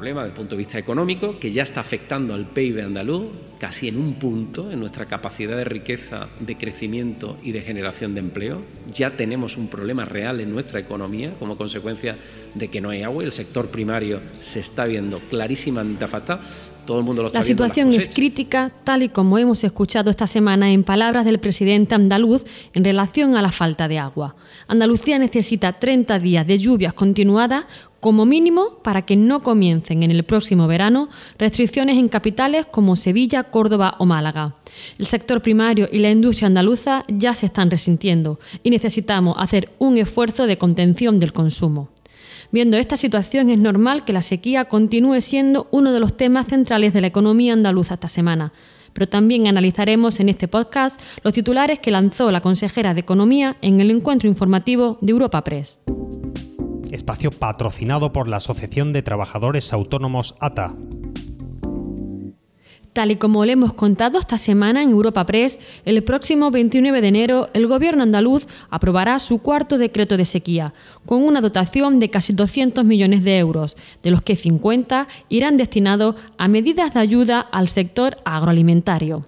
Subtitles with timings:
[0.00, 3.86] Problema desde el punto de vista económico que ya está afectando al PIB andaluz casi
[3.88, 8.62] en un punto en nuestra capacidad de riqueza, de crecimiento y de generación de empleo.
[8.94, 12.16] Ya tenemos un problema real en nuestra economía como consecuencia
[12.54, 16.40] de que no hay agua y el sector primario se está viendo clarísimamente afectado.
[16.90, 20.26] Todo el mundo lo está La situación es crítica, tal y como hemos escuchado esta
[20.26, 22.44] semana en palabras del presidente andaluz
[22.74, 24.34] en relación a la falta de agua.
[24.66, 27.66] Andalucía necesita 30 días de lluvias continuadas
[28.00, 33.44] como mínimo para que no comiencen en el próximo verano restricciones en capitales como Sevilla,
[33.44, 34.56] Córdoba o Málaga.
[34.98, 39.96] El sector primario y la industria andaluza ya se están resintiendo y necesitamos hacer un
[39.96, 41.90] esfuerzo de contención del consumo.
[42.52, 46.92] Viendo esta situación es normal que la sequía continúe siendo uno de los temas centrales
[46.92, 48.52] de la economía andaluza esta semana,
[48.92, 53.80] pero también analizaremos en este podcast los titulares que lanzó la consejera de Economía en
[53.80, 55.78] el encuentro informativo de Europa Press
[56.92, 60.74] espacio patrocinado por la Asociación de Trabajadores Autónomos ATA.
[62.92, 67.06] Tal y como le hemos contado esta semana en Europa Press, el próximo 29 de
[67.06, 70.74] enero el Gobierno andaluz aprobará su cuarto decreto de sequía,
[71.06, 76.16] con una dotación de casi 200 millones de euros, de los que 50 irán destinados
[76.36, 79.22] a medidas de ayuda al sector agroalimentario.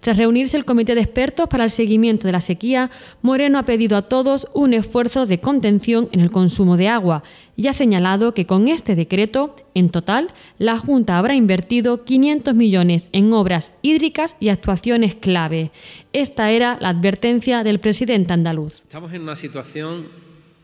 [0.00, 2.90] Tras reunirse el comité de expertos para el seguimiento de la sequía,
[3.22, 7.22] Moreno ha pedido a todos un esfuerzo de contención en el consumo de agua
[7.56, 13.08] y ha señalado que con este decreto, en total, la Junta habrá invertido 500 millones
[13.12, 15.72] en obras hídricas y actuaciones clave.
[16.12, 18.82] Esta era la advertencia del presidente andaluz.
[18.82, 20.06] Estamos en una situación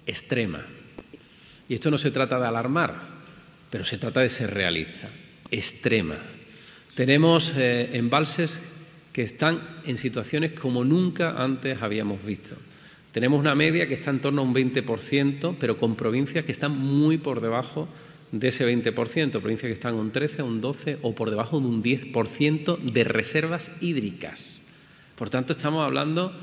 [0.06, 0.64] extrema
[1.68, 2.94] y esto no se trata de alarmar,
[3.70, 5.08] pero se trata de ser realista,
[5.50, 6.16] extrema.
[6.94, 8.62] Tenemos eh, embalses
[9.14, 12.56] que están en situaciones como nunca antes habíamos visto.
[13.12, 16.76] Tenemos una media que está en torno a un 20%, pero con provincias que están
[16.76, 17.88] muy por debajo
[18.32, 21.80] de ese 20%, provincias que están un 13, un 12 o por debajo de un
[21.80, 24.62] 10% de reservas hídricas.
[25.14, 26.34] Por tanto, estamos hablando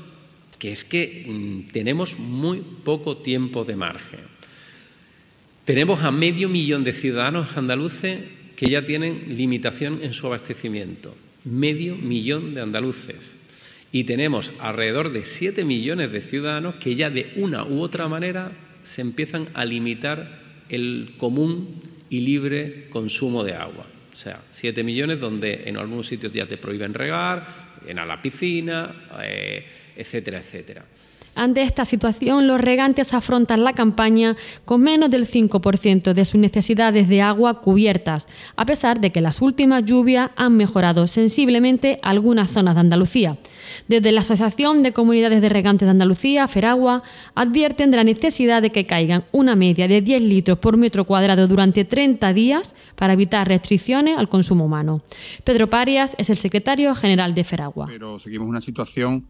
[0.58, 4.20] que es que mm, tenemos muy poco tiempo de margen.
[5.66, 8.18] Tenemos a medio millón de ciudadanos andaluces
[8.56, 11.14] que ya tienen limitación en su abastecimiento
[11.44, 13.34] medio millón de andaluces.
[13.92, 18.52] Y tenemos alrededor de 7 millones de ciudadanos que ya de una u otra manera
[18.84, 23.86] se empiezan a limitar el común y libre consumo de agua.
[24.12, 27.46] O sea, 7 millones donde en algunos sitios ya te prohíben regar,
[27.86, 29.64] en la piscina, eh,
[29.96, 30.84] etcétera, etcétera.
[31.34, 37.08] Ante esta situación, los regantes afrontan la campaña con menos del 5% de sus necesidades
[37.08, 42.74] de agua cubiertas, a pesar de que las últimas lluvias han mejorado sensiblemente algunas zonas
[42.74, 43.38] de Andalucía.
[43.88, 47.02] Desde la Asociación de Comunidades de Regantes de Andalucía, Feragua,
[47.34, 51.48] advierten de la necesidad de que caigan una media de 10 litros por metro cuadrado
[51.48, 55.02] durante 30 días para evitar restricciones al consumo humano.
[55.44, 57.86] Pedro Parias es el secretario general de Feragua.
[57.86, 59.26] Pero seguimos una situación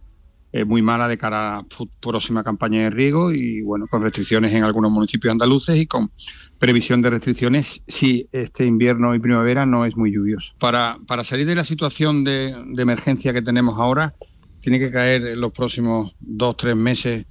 [0.54, 1.66] eh, muy mala de cara a
[2.00, 6.10] próxima campaña de riego y bueno, con restricciones en algunos municipios andaluces y con
[6.58, 10.54] previsión de restricciones si este invierno y primavera no es muy lluvioso.
[10.58, 14.14] Para, para salir de la situación de, emergencia que tenemos ahora,
[14.60, 17.24] tiene que caer en los próximos dos, tres meses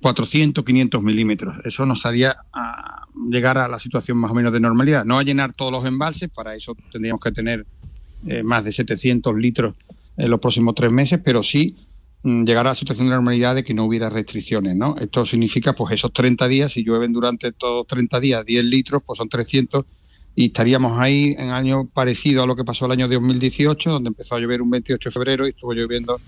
[0.00, 1.56] 400, eh, 500 milímetros.
[1.64, 5.04] Eso nos haría a llegar a la situación más o menos de normalidad.
[5.04, 7.64] No a llenar todos los embalses, para eso tendríamos que tener
[8.26, 9.76] eh, más de 700 litros
[10.16, 11.76] en los próximos tres meses, pero sí
[12.24, 14.96] llegar a la situación de normalidad de que no hubiera restricciones, ¿no?
[14.98, 19.18] Esto significa, pues, esos 30 días, si llueven durante todos 30 días 10 litros, pues
[19.18, 19.84] son 300
[20.34, 24.34] y estaríamos ahí en año parecido a lo que pasó el año 2018, donde empezó
[24.34, 26.18] a llover un 28 de febrero y estuvo lloviendo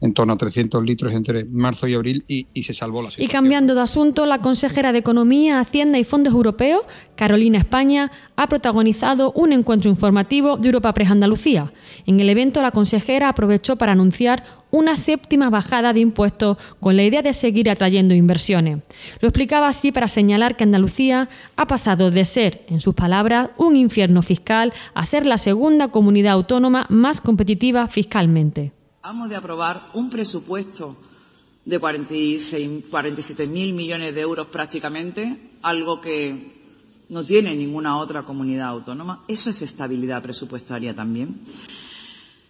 [0.00, 3.30] en torno a 300 litros entre marzo y abril y, se salvó la situación.
[3.30, 6.82] Y cambiando de asunto, la consejera de Economía, Hacienda y Fondos Europeos,
[7.16, 11.72] Carolina España, ha protagonizado un encuentro informativo de Europa Press Andalucía.
[12.06, 17.04] En el evento, la consejera aprovechó para anunciar una séptima bajada de impuestos con la
[17.04, 18.80] idea de seguir atrayendo inversiones.
[19.20, 23.76] Lo explicaba así para señalar que Andalucía ha pasado de ser, en sus palabras, un
[23.76, 28.72] infierno fiscal a ser la segunda comunidad autónoma más competitiva fiscalmente.
[29.04, 30.96] Vamos de aprobar un presupuesto
[31.64, 39.22] de 47.000 millones de euros prácticamente, algo que no tiene ninguna otra comunidad autónoma.
[39.28, 41.42] Eso es estabilidad presupuestaria también.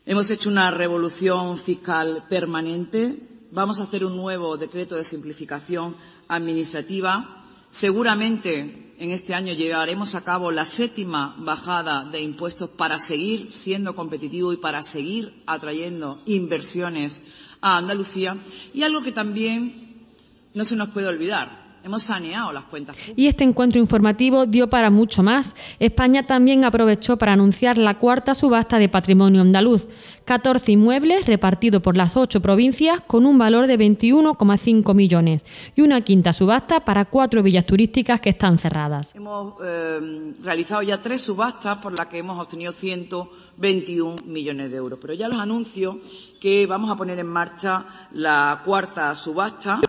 [0.07, 3.19] Hemos hecho una revolución fiscal permanente.
[3.51, 5.97] Vamos a hacer un nuevo decreto de simplificación
[6.29, 13.53] administrativa Seguramente en este año llevaremos a cabo la séptima bajada de impuestos para seguir
[13.53, 17.21] siendo competitivo y para seguir atrayendo inversiones
[17.61, 18.37] a Andalucía.
[18.73, 20.07] Y algo que también
[20.55, 22.97] no se nos puede olvidar, Hemos saneado las cuentas.
[23.15, 25.55] Y este encuentro informativo dio para mucho más.
[25.79, 29.87] España también aprovechó para anunciar la cuarta subasta de patrimonio andaluz.
[30.25, 35.45] 14 inmuebles repartidos por las ocho provincias con un valor de 21,5 millones
[35.77, 39.15] y una quinta subasta para cuatro villas turísticas que están cerradas.
[39.15, 44.99] Hemos eh, realizado ya tres subastas por las que hemos obtenido 121 millones de euros.
[45.03, 46.01] Pero ya los anuncio
[46.41, 49.83] que vamos a poner en marcha la cuarta subasta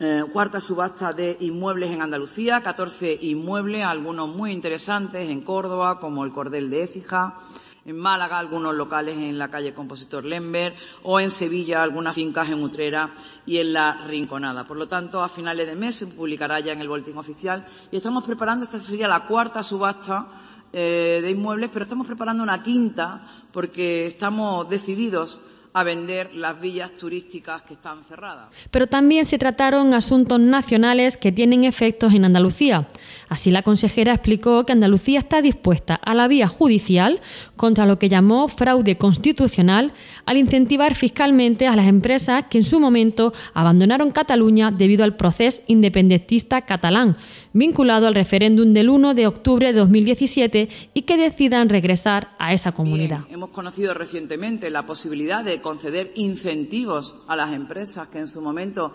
[0.00, 6.24] eh, cuarta subasta de inmuebles en Andalucía, 14 inmuebles, algunos muy interesantes en Córdoba, como
[6.24, 7.36] el Cordel de Écija,
[7.84, 10.74] en Málaga algunos locales en la calle Compositor Lember
[11.04, 13.12] o en Sevilla algunas fincas en Utrera
[13.46, 14.64] y en la Rinconada.
[14.64, 17.96] Por lo tanto, a finales de mes se publicará ya en el boletín oficial y
[17.96, 20.26] estamos preparando, esta sería la cuarta subasta
[20.72, 25.38] eh, de inmuebles, pero estamos preparando una quinta porque estamos decididos
[25.74, 28.48] a vender las villas turísticas que están cerradas.
[28.70, 32.86] Pero también se trataron asuntos nacionales que tienen efectos en Andalucía.
[33.34, 37.20] Así la consejera explicó que Andalucía está dispuesta a la vía judicial
[37.56, 39.92] contra lo que llamó fraude constitucional
[40.24, 45.62] al incentivar fiscalmente a las empresas que en su momento abandonaron Cataluña debido al proceso
[45.66, 47.14] independentista catalán,
[47.52, 52.70] vinculado al referéndum del 1 de octubre de 2017 y que decidan regresar a esa
[52.70, 53.24] comunidad.
[53.30, 58.94] hemos conocido recientemente la posibilidad de conceder incentivos a las empresas que en su momento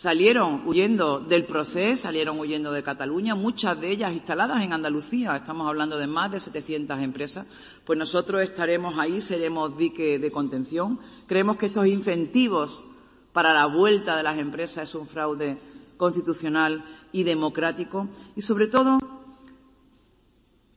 [0.00, 5.68] salieron huyendo del proceso, salieron huyendo de Cataluña, muchas de ellas instaladas en Andalucía, estamos
[5.68, 7.46] hablando de más de 700 empresas,
[7.84, 10.98] pues nosotros estaremos ahí, seremos dique de contención.
[11.26, 12.82] Creemos que estos incentivos
[13.34, 15.60] para la vuelta de las empresas es un fraude
[15.98, 16.82] constitucional
[17.12, 18.08] y democrático.
[18.34, 19.00] Y sobre todo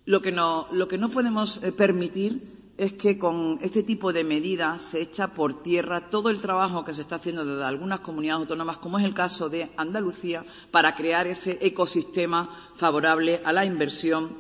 [0.04, 4.24] lo que no, lo que no podemos eh, permitir es que con este tipo de
[4.24, 8.42] medidas se echa por tierra todo el trabajo que se está haciendo desde algunas comunidades
[8.42, 14.38] autónomas, como es el caso de Andalucía, para crear ese ecosistema favorable a la inversión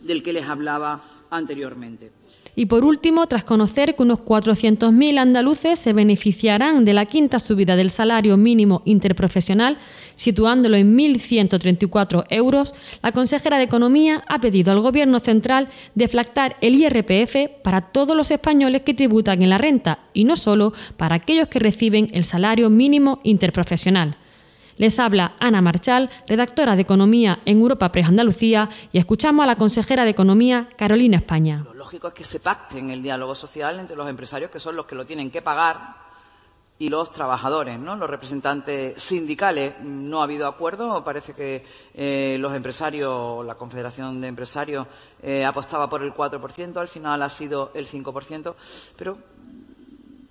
[0.00, 2.12] del que les hablaba anteriormente.
[2.58, 7.76] Y por último, tras conocer que unos 400.000 andaluces se beneficiarán de la quinta subida
[7.76, 9.78] del salario mínimo interprofesional,
[10.16, 16.74] situándolo en 1.134 euros, la consejera de Economía ha pedido al Gobierno central deflactar el
[16.74, 21.46] IRPF para todos los españoles que tributan en la renta y no solo para aquellos
[21.46, 24.16] que reciben el salario mínimo interprofesional.
[24.78, 29.56] Les habla Ana Marchal, redactora de Economía en Europa Press Andalucía, y escuchamos a la
[29.56, 31.64] consejera de Economía, Carolina España.
[31.64, 34.76] Lo lógico es que se pacte en el diálogo social entre los empresarios, que son
[34.76, 36.08] los que lo tienen que pagar,
[36.78, 37.96] y los trabajadores, ¿no?
[37.96, 39.80] Los representantes sindicales.
[39.82, 41.02] No ha habido acuerdo.
[41.02, 44.86] Parece que eh, los empresarios, la Confederación de Empresarios,
[45.20, 46.76] eh, apostaba por el 4%.
[46.76, 48.54] Al final ha sido el 5%.
[48.96, 49.18] Pero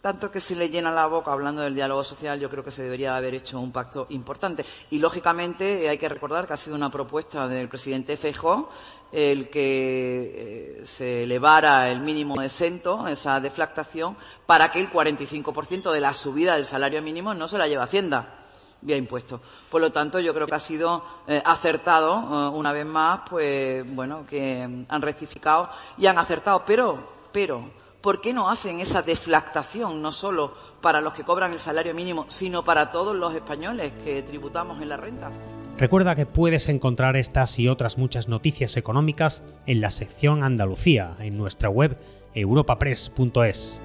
[0.08, 2.82] tanto que se le llena la boca hablando del diálogo social, yo creo que se
[2.82, 4.64] debería haber hecho un pacto importante.
[4.90, 8.70] Y, lógicamente, eh, hay que recordar que ha sido una propuesta del presidente Feijóo
[9.12, 14.16] el que eh, se elevara el mínimo exento, esa deflactación,
[14.46, 18.46] para que el 45% de la subida del salario mínimo no se la lleve Hacienda
[18.80, 19.42] vía impuestos.
[19.70, 24.24] Por lo tanto, yo creo que ha sido eh, acertado, una vez más, pues, bueno,
[24.26, 26.64] que han rectificado y han acertado.
[26.66, 27.70] Pero, pero,
[28.08, 32.26] ¿por qué no hacen esa deflactación no solo para los que cobran el salario mínimo,
[32.30, 35.30] sino para todos los españoles que tributamos en la renta?
[35.76, 41.38] Recuerda que puedes encontrar estas y otras muchas noticias económicas en la sección Andalucía en
[41.38, 41.98] nuestra web
[42.34, 43.82] europapress.es.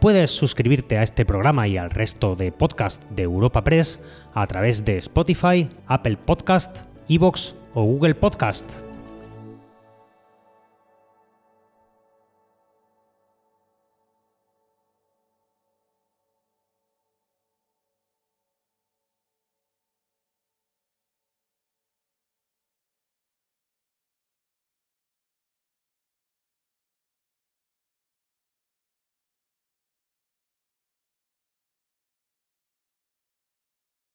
[0.00, 4.02] Puedes suscribirte a este programa y al resto de podcast de Europa Press
[4.34, 8.85] a través de Spotify, Apple Podcast, Evox o Google Podcast.